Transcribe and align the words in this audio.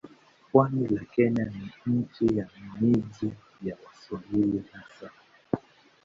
Pwani 0.51 0.87
la 0.87 1.05
Kenya 1.05 1.45
ni 1.53 1.69
nchi 1.85 2.37
ya 2.37 2.49
miji 2.81 3.31
ya 3.63 3.77
Waswahili 3.85 4.63
hasa. 4.71 5.11